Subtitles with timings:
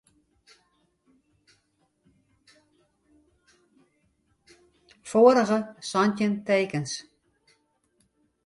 [5.11, 5.59] Foarige
[5.91, 6.91] santjin tekens.